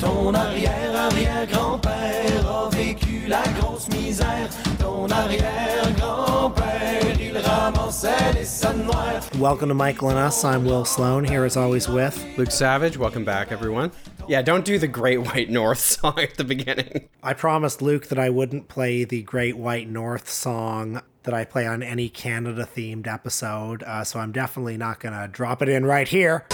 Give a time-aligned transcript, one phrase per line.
[0.00, 4.48] Ton arrière-arrière-grand-père a vécu la grosse misère.
[4.78, 9.20] Ton arrière-grand-père, il ramassait les sangs noirs.
[9.38, 10.42] Welcome to Michael and Us.
[10.42, 12.18] I'm Will Sloan, here as always with.
[12.38, 13.90] Luke Savage, welcome back, everyone.
[14.26, 17.10] Yeah, don't do the Great White North song at the beginning.
[17.22, 21.66] I promised Luke that I wouldn't play the Great White North song that I play
[21.66, 25.84] on any Canada themed episode, uh, so I'm definitely not going to drop it in
[25.84, 26.46] right here.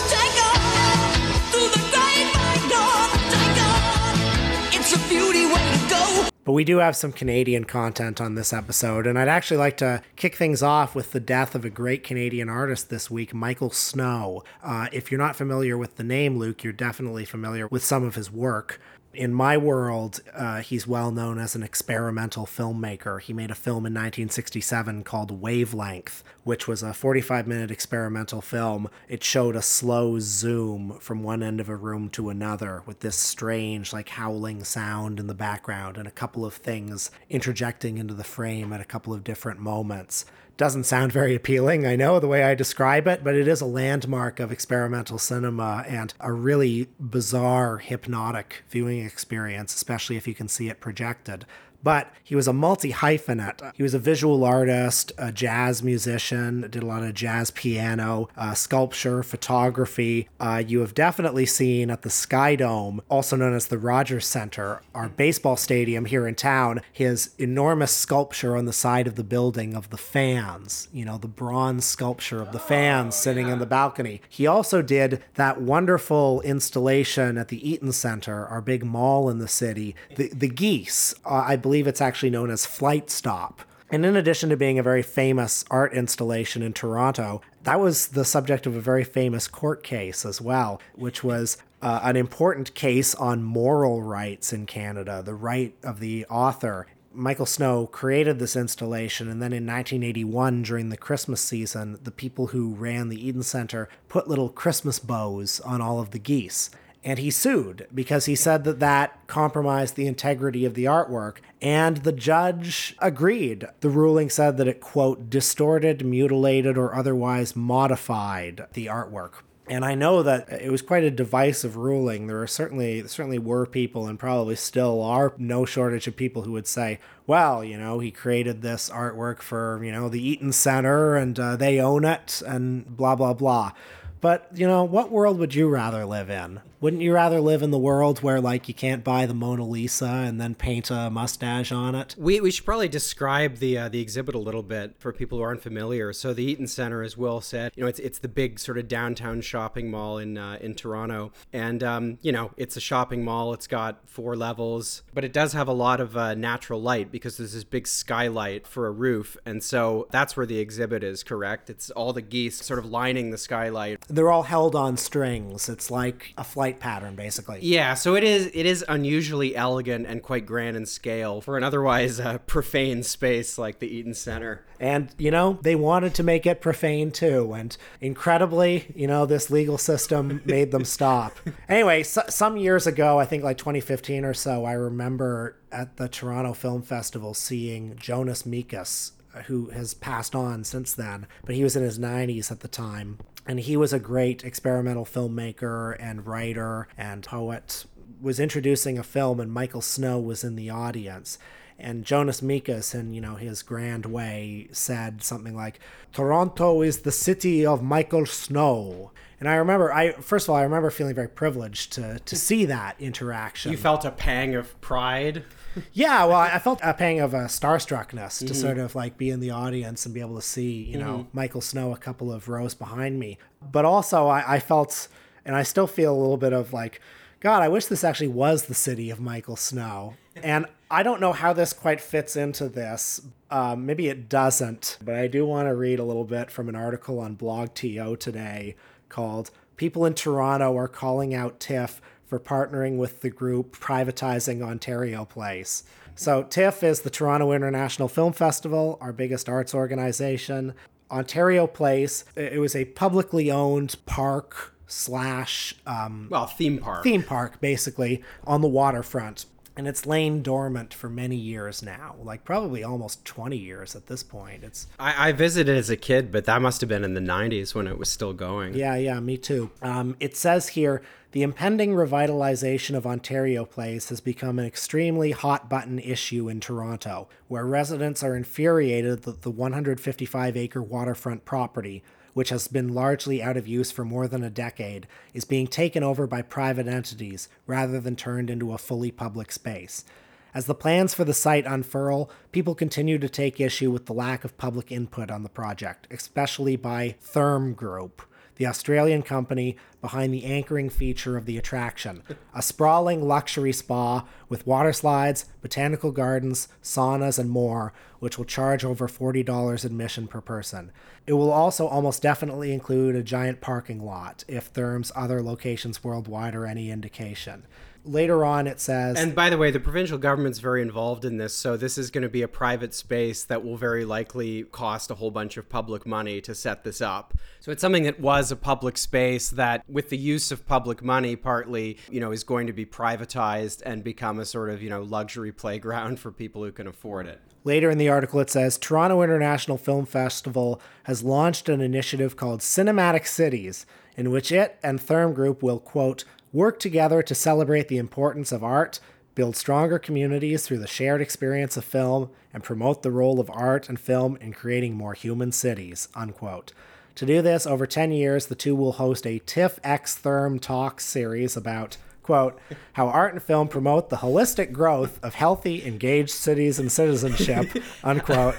[6.46, 10.00] But we do have some Canadian content on this episode, and I'd actually like to
[10.14, 14.44] kick things off with the death of a great Canadian artist this week, Michael Snow.
[14.62, 18.14] Uh, if you're not familiar with the name Luke, you're definitely familiar with some of
[18.14, 18.80] his work.
[19.16, 23.18] In my world, uh, he's well known as an experimental filmmaker.
[23.18, 28.90] He made a film in 1967 called Wavelength, which was a 45 minute experimental film.
[29.08, 33.16] It showed a slow zoom from one end of a room to another with this
[33.16, 38.22] strange, like howling sound in the background and a couple of things interjecting into the
[38.22, 42.42] frame at a couple of different moments doesn't sound very appealing, I know, the way
[42.42, 47.78] I describe it, but it is a landmark of experimental cinema and a really bizarre,
[47.78, 51.44] hypnotic viewing experience, especially if you can see it projected.
[51.82, 53.72] But he was a multi hyphenate.
[53.74, 58.54] He was a visual artist, a jazz musician, did a lot of jazz piano, uh,
[58.54, 60.28] sculpture, photography.
[60.40, 64.80] Uh, you have definitely seen at the Sky Dome, also known as the Rogers Center,
[64.94, 69.74] our baseball stadium here in town, his enormous sculpture on the side of the building
[69.74, 74.20] of the fans, you know, the bronze sculpture of the fans sitting in the balcony.
[74.28, 79.48] He also did that wonderful installation at the Eaton Center, our big mall in the
[79.48, 81.14] city, the, the geese.
[81.24, 83.62] Uh, I believe it's actually known as Flight Stop.
[83.90, 88.24] And in addition to being a very famous art installation in Toronto, that was the
[88.24, 93.14] subject of a very famous court case as well, which was uh, an important case
[93.14, 96.86] on moral rights in Canada, the right of the author.
[97.12, 102.48] Michael Snow created this installation, and then in 1981, during the Christmas season, the people
[102.48, 106.70] who ran the Eaton Center put little Christmas bows on all of the geese
[107.06, 111.98] and he sued because he said that that compromised the integrity of the artwork and
[111.98, 118.86] the judge agreed the ruling said that it quote distorted mutilated or otherwise modified the
[118.86, 119.34] artwork
[119.68, 122.28] and I know that it was quite a divisive ruling.
[122.28, 126.52] There are certainly certainly were people, and probably still are, no shortage of people who
[126.52, 131.16] would say, "Well, you know, he created this artwork for you know the Eaton Center,
[131.16, 133.72] and uh, they own it, and blah blah blah."
[134.20, 136.60] But, you know, what world would you rather live in?
[136.80, 140.06] Wouldn't you rather live in the world where, like, you can't buy the Mona Lisa
[140.06, 142.14] and then paint a mustache on it?
[142.18, 145.44] We, we should probably describe the uh, the exhibit a little bit for people who
[145.44, 146.12] aren't familiar.
[146.12, 148.88] So the Eaton Center, as Will said, you know, it's it's the big sort of
[148.88, 153.54] downtown shopping mall in uh, in Toronto, and um, you know, it's a shopping mall.
[153.54, 157.36] It's got four levels, but it does have a lot of uh, natural light because
[157.36, 161.22] there's this big skylight for a roof, and so that's where the exhibit is.
[161.22, 161.70] Correct?
[161.70, 164.04] It's all the geese sort of lining the skylight.
[164.08, 165.68] They're all held on strings.
[165.68, 167.60] It's like a flight pattern, basically.
[167.62, 171.64] Yeah, so it is it is unusually elegant and quite grand in scale for an
[171.64, 174.64] otherwise uh, profane space like the Eaton Center.
[174.78, 177.52] And, you know, they wanted to make it profane too.
[177.52, 181.36] And incredibly, you know, this legal system made them stop.
[181.68, 186.08] Anyway, so, some years ago, I think like 2015 or so, I remember at the
[186.08, 189.12] Toronto Film Festival seeing Jonas Mekas,
[189.46, 193.18] who has passed on since then, but he was in his 90s at the time.
[193.46, 197.86] And he was a great experimental filmmaker and writer and poet.
[198.20, 201.38] Was introducing a film, and Michael Snow was in the audience
[201.78, 205.78] and Jonas Mekas, in you know his grand way, said something like,
[206.12, 210.62] "Toronto is the city of Michael Snow." And I remember, I first of all, I
[210.62, 213.72] remember feeling very privileged to to see that interaction.
[213.72, 215.44] You felt a pang of pride.
[215.92, 218.54] yeah, well, I felt a pang of a starstruckness to mm-hmm.
[218.54, 221.36] sort of like be in the audience and be able to see, you know, mm-hmm.
[221.36, 223.38] Michael Snow a couple of rows behind me.
[223.60, 225.08] But also, I, I felt,
[225.44, 227.00] and I still feel a little bit of like,
[227.40, 230.14] God, I wish this actually was the city of Michael Snow.
[230.42, 233.20] And I don't know how this quite fits into this.
[233.50, 236.74] Um, maybe it doesn't, but I do want to read a little bit from an
[236.76, 238.76] article on BlogTO today
[239.08, 245.24] called People in Toronto are calling out TIFF for partnering with the group privatizing Ontario
[245.24, 245.84] Place.
[246.14, 250.74] So, TIFF is the Toronto International Film Festival, our biggest arts organization.
[251.10, 257.02] Ontario Place, it was a publicly owned park slash um, Well, theme park.
[257.04, 259.46] theme park, basically, on the waterfront.
[259.78, 264.22] and it's lain dormant for many years now, like probably almost 20 years at this
[264.22, 264.64] point.
[264.64, 267.74] It's I, I visited as a kid, but that must have been in the 90s
[267.74, 268.72] when it was still going.
[268.74, 269.70] yeah, yeah, me too.
[269.82, 271.02] Um, it says here
[271.32, 277.28] the impending revitalization of Ontario Place has become an extremely hot button issue in Toronto,
[277.48, 282.02] where residents are infuriated that the 155 acre waterfront property,
[282.36, 286.02] which has been largely out of use for more than a decade, is being taken
[286.02, 290.04] over by private entities rather than turned into a fully public space.
[290.52, 294.44] As the plans for the site unfurl, people continue to take issue with the lack
[294.44, 298.20] of public input on the project, especially by Therme Group,
[298.56, 302.22] the Australian company behind the anchoring feature of the attraction
[302.54, 308.84] a sprawling luxury spa with water slides, botanical gardens, saunas, and more, which will charge
[308.84, 310.90] over $40 admission per person.
[311.26, 316.54] It will also almost definitely include a giant parking lot if Therme's other locations worldwide
[316.54, 317.66] are any indication.
[318.06, 319.18] Later on, it says.
[319.18, 322.22] And by the way, the provincial government's very involved in this, so this is going
[322.22, 326.06] to be a private space that will very likely cost a whole bunch of public
[326.06, 327.34] money to set this up.
[327.60, 331.34] So it's something that was a public space that, with the use of public money,
[331.34, 335.02] partly, you know, is going to be privatized and become a sort of, you know,
[335.02, 337.40] luxury playground for people who can afford it.
[337.64, 342.60] Later in the article, it says Toronto International Film Festival has launched an initiative called
[342.60, 343.86] Cinematic Cities,
[344.16, 346.22] in which it and Therme Group will, quote,
[346.56, 348.98] work together to celebrate the importance of art,
[349.34, 353.90] build stronger communities through the shared experience of film, and promote the role of art
[353.90, 356.72] and film in creating more human cities, unquote.
[357.16, 361.04] To do this, over 10 years, the two will host a TIFF X Therme Talks
[361.04, 362.58] series about, quote,
[362.94, 367.68] how art and film promote the holistic growth of healthy, engaged cities and citizenship,
[368.02, 368.58] unquote.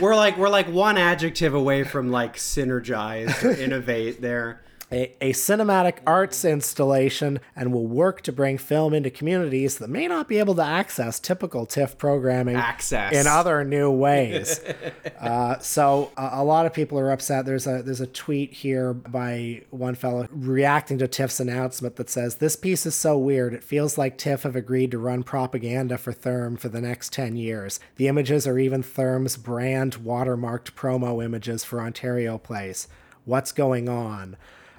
[0.00, 4.62] We're like we're like one adjective away from like synergize or innovate there.
[4.90, 10.08] A, a cinematic arts installation and will work to bring film into communities that may
[10.08, 13.12] not be able to access typical TIFF programming Access.
[13.12, 14.60] in other new ways.
[15.20, 17.44] uh, so a, a lot of people are upset.
[17.44, 22.36] There's a there's a tweet here by one fellow reacting to TIFF's announcement that says
[22.36, 23.52] this piece is so weird.
[23.52, 27.36] It feels like TIFF have agreed to run propaganda for Therme for the next 10
[27.36, 27.78] years.
[27.96, 32.88] The images are even Therme's brand watermarked promo images for Ontario Place.
[33.24, 34.36] What's going on?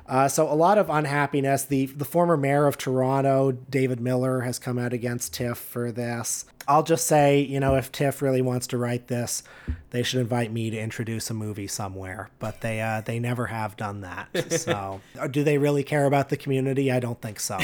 [0.09, 1.63] Uh, so a lot of unhappiness.
[1.63, 6.45] The the former mayor of Toronto, David Miller, has come out against TIFF for this.
[6.67, 9.41] I'll just say, you know, if TIFF really wants to write this,
[9.89, 12.29] they should invite me to introduce a movie somewhere.
[12.39, 14.29] But they uh, they never have done that.
[14.59, 16.91] So, Uh, do they really care about the community?
[16.91, 17.59] I don't think so.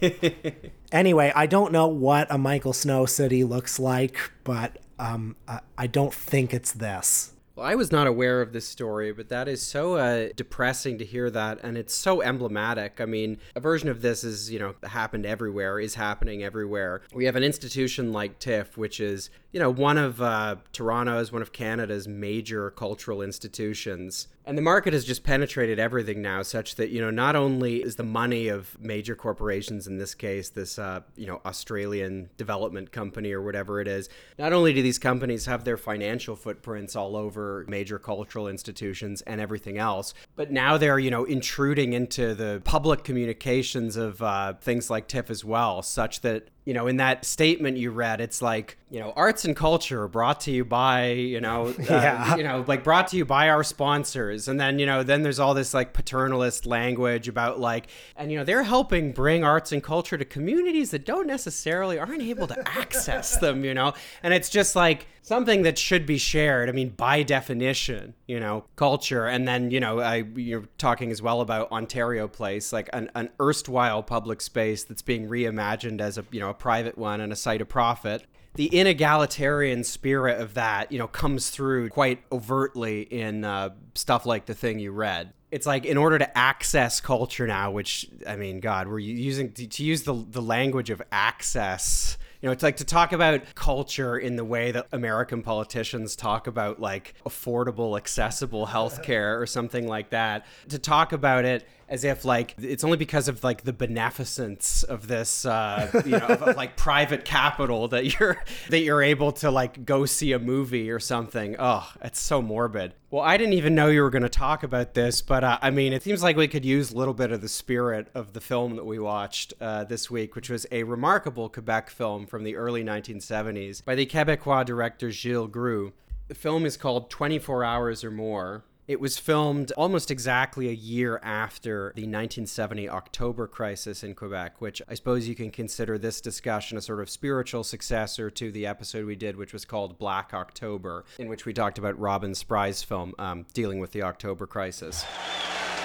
[0.92, 5.86] anyway, I don't know what a Michael Snow city looks like, but um, I, I
[5.86, 7.32] don't think it's this.
[7.56, 11.06] Well, I was not aware of this story, but that is so uh, depressing to
[11.06, 13.00] hear that, and it's so emblematic.
[13.00, 17.00] I mean, a version of this is, you know, happened everywhere, is happening everywhere.
[17.14, 21.40] We have an institution like TIFF, which is, you know, one of uh, Toronto's, one
[21.40, 24.28] of Canada's major cultural institutions.
[24.44, 27.96] And the market has just penetrated everything now, such that, you know, not only is
[27.96, 33.32] the money of major corporations, in this case, this, uh, you know, Australian development company
[33.32, 37.64] or whatever it is, not only do these companies have their financial footprints all over
[37.66, 43.04] major cultural institutions and everything else, but now they're, you know, intruding into the public
[43.04, 47.78] communications of uh, things like TIFF as well, such that you know, in that statement
[47.78, 51.66] you read, it's like, you know, arts and culture brought to you by, you know,
[51.78, 52.36] uh, Yeah.
[52.36, 54.48] you know, like brought to you by our sponsors.
[54.48, 57.86] And then, you know, then there's all this like paternalist language about like,
[58.16, 62.22] and, you know, they're helping bring arts and culture to communities that don't necessarily aren't
[62.22, 63.94] able to access them, you know?
[64.24, 66.68] And it's just like something that should be shared.
[66.68, 69.26] I mean, by definition, you know, culture.
[69.26, 73.30] And then, you know, I, you're talking as well about Ontario Place, like an, an
[73.40, 77.60] erstwhile public space that's being reimagined as a, you know, private one and a site
[77.60, 83.70] of profit the inegalitarian spirit of that, you know, comes through quite overtly in uh,
[83.94, 85.32] stuff like the thing you read.
[85.50, 89.66] It's like in order to access culture now, which I mean, God, we're using to,
[89.66, 92.18] to use the the language of access.
[92.40, 96.46] You know, it's like to talk about culture in the way that American politicians talk
[96.46, 100.46] about like affordable, accessible healthcare or something like that.
[100.70, 105.08] To talk about it as if like it's only because of like the beneficence of
[105.08, 109.50] this uh, you know of, of, like private capital that you're that you're able to
[109.50, 113.74] like go see a movie or something oh it's so morbid well i didn't even
[113.74, 116.36] know you were going to talk about this but uh, i mean it seems like
[116.36, 119.52] we could use a little bit of the spirit of the film that we watched
[119.60, 124.06] uh, this week which was a remarkable quebec film from the early 1970s by the
[124.06, 125.92] quebecois director gilles Groulx.
[126.28, 131.18] the film is called 24 hours or more It was filmed almost exactly a year
[131.24, 136.78] after the 1970 October crisis in Quebec, which I suppose you can consider this discussion
[136.78, 141.04] a sort of spiritual successor to the episode we did, which was called Black October,
[141.18, 145.04] in which we talked about Robin Spry's film um, dealing with the October crisis.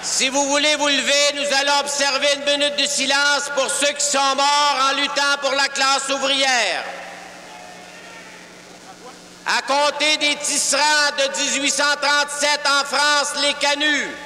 [0.02, 4.00] Si vous voulez vous lever, nous allons observer une minute de silence pour ceux qui
[4.00, 7.01] sont morts en luttant pour la classe ouvrière.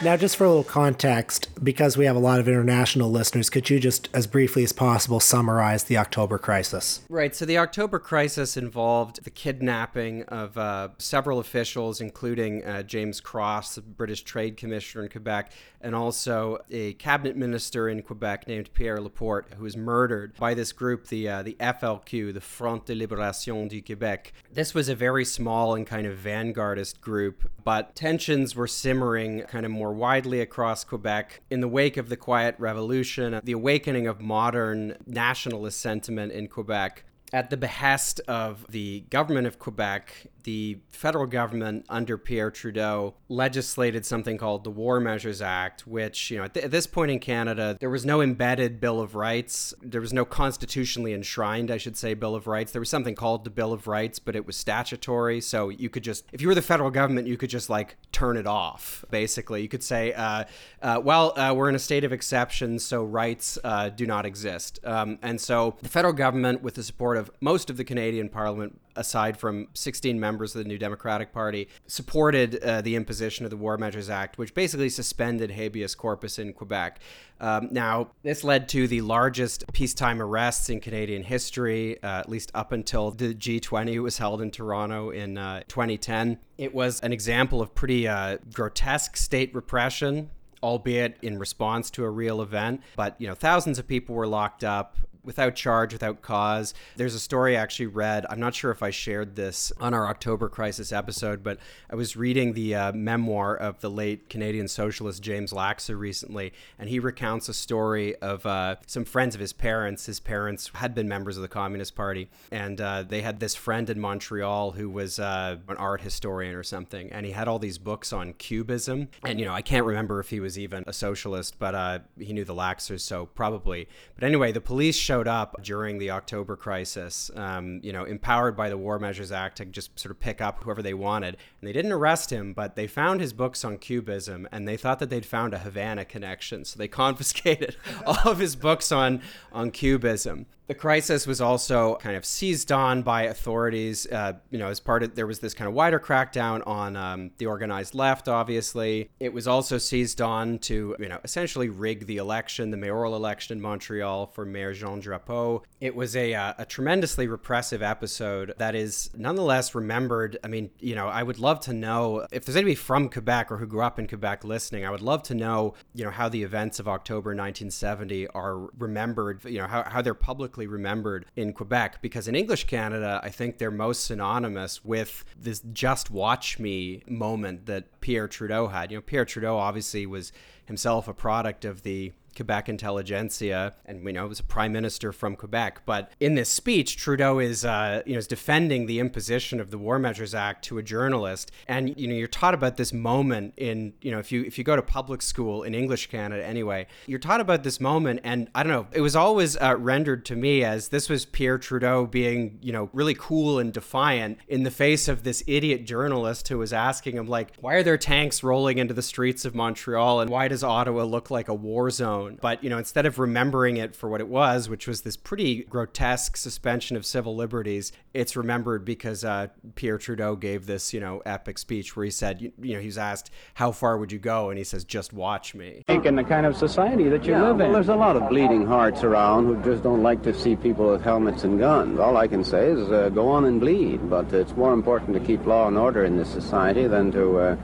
[0.03, 3.71] Now, just for a little context, because we have a lot of international listeners, could
[3.71, 7.01] you just, as briefly as possible, summarize the October crisis?
[7.09, 7.35] Right.
[7.35, 13.77] So the October crisis involved the kidnapping of uh, several officials, including uh, James Cross,
[13.77, 19.01] the British Trade Commissioner in Quebec, and also a cabinet minister in Quebec named Pierre
[19.01, 23.69] Laporte, who was murdered by this group, the uh, the FLQ, the Front de Libération
[23.69, 24.33] du Québec.
[24.53, 29.65] This was a very small and kind of vanguardist group, but tensions were simmering kind
[29.65, 34.21] of more widely across Quebec in the wake of the Quiet Revolution, the awakening of
[34.21, 37.05] modern nationalist sentiment in Quebec.
[37.37, 44.07] At the behest of the government of Quebec, the federal government under Pierre Trudeau legislated
[44.07, 47.19] something called the War Measures Act, which, you know, at, th- at, this point in
[47.19, 49.75] Canada, there was no embedded Bill of Rights.
[49.83, 52.71] There was no constitutionally enshrined, I should say, Bill of Rights.
[52.71, 55.40] There was something called the Bill of Rights, but it was statutory.
[55.40, 58.37] So you could just, if you were the federal government, you could just like turn
[58.37, 59.62] it off, basically.
[59.62, 60.45] You could say, uh,
[60.81, 64.78] uh, well, uh, we're in a state of exception, so rights uh, do not exist.
[64.85, 68.80] Um, and so the federal government, with the support of most of the Canadian Parliament,
[68.97, 73.56] aside from 16 members of the New Democratic Party, supported uh, the imposition of the
[73.56, 77.00] War Measures Act, which basically suspended habeas corpus in Quebec.
[77.40, 82.50] Um, now, this led to the largest peacetime arrests in Canadian history, uh, at least
[82.54, 86.38] up until the G20 was held in Toronto in uh, 2010.
[86.56, 90.30] It was an example of pretty uh, grotesque state repression
[90.62, 92.80] albeit in response to a real event.
[92.97, 96.73] But, you know, thousands of people were locked up without charge, without cause.
[96.97, 98.25] There's a story I actually read.
[98.30, 101.59] I'm not sure if I shared this on our October Crisis episode, but
[101.90, 106.88] I was reading the uh, memoir of the late Canadian socialist James Laxer recently, and
[106.88, 110.06] he recounts a story of uh, some friends of his parents.
[110.06, 113.90] His parents had been members of the Communist Party, and uh, they had this friend
[113.90, 117.78] in Montreal who was uh, an art historian or something, and he had all these
[117.78, 119.09] books on Cubism.
[119.25, 122.33] And, you know, I can't remember if he was even a socialist, but uh, he
[122.33, 123.88] knew the Laxers, so probably.
[124.14, 128.55] But anyway, the police showed showed up during the October crisis, um, you know, empowered
[128.55, 131.39] by the War Measures Act to just sort of pick up whoever they wanted.
[131.59, 134.99] And they didn't arrest him, but they found his books on Cubism and they thought
[134.99, 136.67] that they'd found a Havana connection.
[136.67, 140.45] So they confiscated all of his books on, on Cubism.
[140.67, 144.07] The crisis was also kind of seized on by authorities.
[144.11, 147.31] Uh, you know, as part of there was this kind of wider crackdown on um,
[147.39, 148.29] the organized left.
[148.29, 153.15] Obviously, it was also seized on to you know essentially rig the election, the mayoral
[153.15, 155.63] election in Montreal for Mayor Jean Drapeau.
[155.81, 160.37] It was a uh, a tremendously repressive episode that is nonetheless remembered.
[160.43, 163.59] I mean, you know, I would love to know if there's anybody from Quebec or
[163.59, 164.85] who grew up in Quebec listening.
[164.85, 169.45] I would love to know, you know, how the events of October 1970 are remembered.
[169.45, 173.59] You know, how how they're publicly remembered in Quebec because in English Canada, I think
[173.59, 178.93] they're most synonymous with this just watch me moment that Pierre Trudeau had.
[178.93, 180.33] You know, Pierre Trudeau obviously was
[180.67, 185.12] himself a product of the Quebec intelligentsia, and we know it was a prime minister
[185.12, 185.83] from Quebec.
[185.87, 189.78] But in this speech, Trudeau is uh, you know is defending the imposition of the
[189.78, 193.95] War Measures Act to a journalist, and you know you're taught about this moment in
[194.00, 197.19] you know if you if you go to public school in English Canada anyway, you're
[197.19, 200.62] taught about this moment, and I don't know, it was always uh, rendered to me
[200.62, 205.09] as this was Pierre Trudeau being you know really cool and defiant in the face
[205.09, 208.95] of this idiot journalist who was asking him like, why are there tanks rolling into
[208.95, 212.25] the streets of Montreal, and why does Ottawa look like a war zone?
[212.35, 215.64] But, you know, instead of remembering it for what it was, which was this pretty
[215.64, 221.23] grotesque suspension of civil liberties, it's remembered because uh, Pierre Trudeau gave this, you know,
[221.25, 224.18] epic speech where he said, you, you, know, he was asked, how far would you
[224.18, 224.50] go?
[224.50, 225.83] And he says, just watch me.
[225.88, 227.73] In the kind of society that you yeah, live well, in.
[227.73, 231.02] There's a lot of bleeding hearts around who just don't like to see people with
[231.02, 231.99] helmets and guns.
[231.99, 235.21] All I can say is uh, go on and bleed, but it's more important to
[235.21, 237.38] keep law and order in this society than to.
[237.38, 237.56] Uh,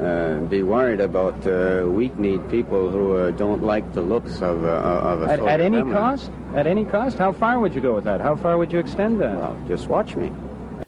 [0.00, 4.68] uh, be worried about uh, weak-kneed people who uh, don't like the looks of, uh,
[4.68, 5.92] of a at, at any feminine.
[5.92, 6.30] cost?
[6.54, 7.18] At any cost?
[7.18, 8.20] How far would you go with that?
[8.20, 9.36] How far would you extend that?
[9.36, 10.30] Well, just watch me.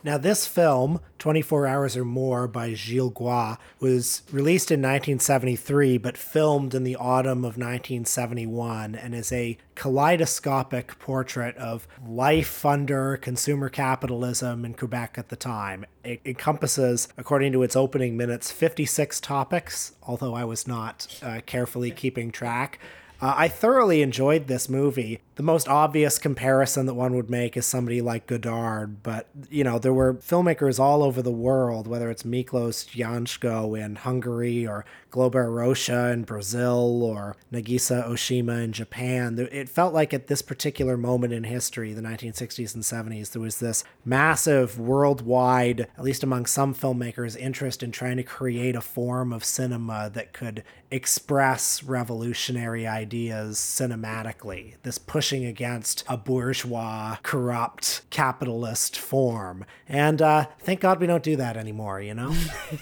[0.03, 6.17] Now, this film, 24 Hours or More by Gilles Groulx, was released in 1973 but
[6.17, 13.69] filmed in the autumn of 1971 and is a kaleidoscopic portrait of life under consumer
[13.69, 15.85] capitalism in Quebec at the time.
[16.05, 21.91] It encompasses, according to its opening minutes, 56 topics, although I was not uh, carefully
[21.91, 22.79] keeping track.
[23.21, 25.21] Uh, I thoroughly enjoyed this movie.
[25.41, 29.79] The most obvious comparison that one would make is somebody like Godard, but you know
[29.79, 35.51] there were filmmakers all over the world, whether it's Miklos Jancso in Hungary or Glauber
[35.51, 39.49] Rocha in Brazil or Nagisa Oshima in Japan.
[39.51, 43.61] It felt like at this particular moment in history, the 1960s and 70s, there was
[43.61, 49.33] this massive worldwide, at least among some filmmakers, interest in trying to create a form
[49.33, 54.75] of cinema that could express revolutionary ideas cinematically.
[54.83, 54.99] This
[55.31, 59.65] pushing against a bourgeois, corrupt, capitalist form.
[59.89, 62.35] And uh, thank God we don't do that anymore, you know?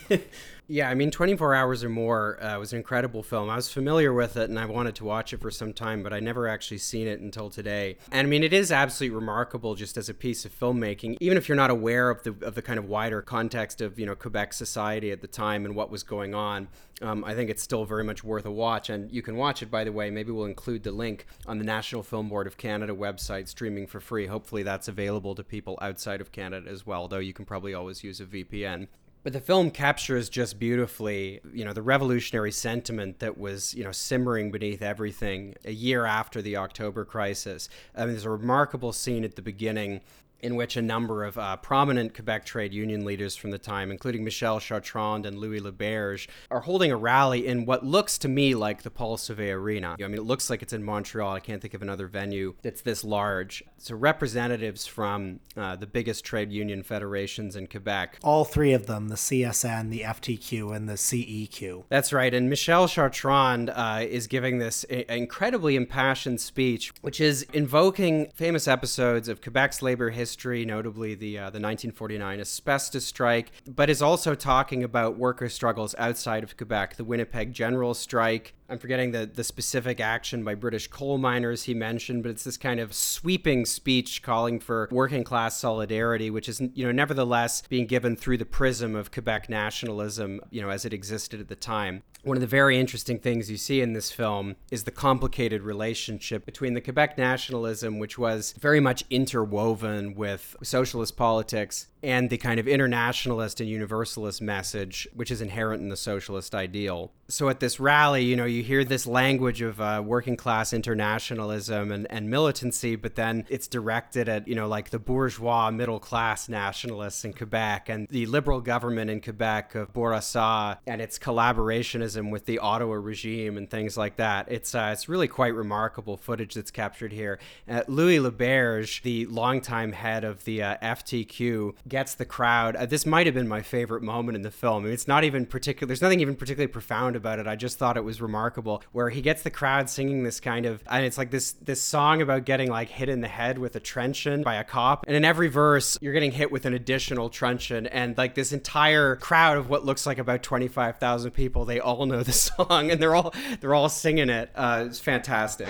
[0.71, 3.49] Yeah, I mean, 24 Hours or More uh, was an incredible film.
[3.49, 6.13] I was familiar with it and I wanted to watch it for some time, but
[6.13, 7.97] I never actually seen it until today.
[8.13, 11.49] And I mean, it is absolutely remarkable just as a piece of filmmaking, even if
[11.49, 14.53] you're not aware of the, of the kind of wider context of, you know, Quebec
[14.53, 16.69] society at the time and what was going on.
[17.01, 18.91] Um, I think it's still very much worth a watch.
[18.91, 20.11] And you can watch it, by the way.
[20.11, 24.01] Maybe we'll include the link on the National Film Board of Canada website, streaming for
[24.01, 24.27] free.
[24.27, 28.05] Hopefully, that's available to people outside of Canada as well, though you can probably always
[28.05, 28.89] use a VPN.
[29.29, 33.93] But the film captures just beautifully, you know, the revolutionary sentiment that was, you know,
[33.93, 37.69] simmering beneath everything a year after the October crisis.
[37.95, 40.01] I mean, there's a remarkable scene at the beginning
[40.41, 44.25] in which a number of uh, prominent Quebec trade union leaders from the time, including
[44.25, 48.83] Michel Chartrand and Louis Laberge, are holding a rally in what looks to me like
[48.83, 49.97] the Paul Sauvé Arena.
[49.99, 51.33] I mean, it looks like it's in Montreal.
[51.33, 53.63] I can't think of another venue that's this large.
[53.79, 58.19] So, representatives from uh, the biggest trade union federations in Quebec.
[58.23, 61.85] All three of them the CSN, the FTQ, and the CEQ.
[61.89, 62.33] That's right.
[62.33, 68.69] And Michel Chartrand uh, is giving this a- incredibly impassioned speech, which is invoking famous
[68.69, 74.03] episodes of Quebec's labor history history, notably the uh, the 1949 asbestos strike, but is
[74.03, 79.25] also talking about worker struggles outside of Quebec, the Winnipeg General Strike, I'm forgetting the,
[79.25, 83.65] the specific action by British coal miners he mentioned, but it's this kind of sweeping
[83.65, 88.45] speech calling for working class solidarity, which is, you know, nevertheless being given through the
[88.45, 92.03] prism of Quebec nationalism, you know, as it existed at the time.
[92.25, 96.45] One of the very interesting things you see in this film is the complicated relationship
[96.45, 102.61] between the Quebec nationalism, which was very much interwoven with socialist politics, and the kind
[102.61, 107.13] of internationalist and universalist message, which is inherent in the socialist ideal.
[107.29, 111.93] So at this rally, you know, you hear this language of uh, working class internationalism
[111.93, 116.49] and, and militancy, but then it's directed at, you know, like the bourgeois middle class
[116.49, 122.47] nationalists in Quebec and the liberal government in Quebec of Bourassa and its collaborationism with
[122.47, 124.51] the Ottawa regime and things like that.
[124.51, 127.39] It's, uh, it's really quite remarkable footage that's captured here.
[127.69, 132.77] Uh, Louis Laberge, the longtime head of the uh, FTQ, gets the crowd.
[132.77, 134.83] Uh, this might have been my favorite moment in the film.
[134.83, 135.89] I mean, it's not even particular.
[135.89, 137.47] There's nothing even particularly profound about it.
[137.47, 140.83] I just thought it was remarkable where he gets the crowd singing this kind of,
[140.91, 143.81] and it's like this this song about getting like hit in the head with a
[143.81, 147.87] truncheon by a cop, and in every verse you're getting hit with an additional truncheon,
[147.87, 151.81] and like this entire crowd of what looks like about twenty five thousand people, they
[151.81, 154.51] all know the song and they're all they're all singing it.
[154.55, 155.69] Uh, it's fantastic.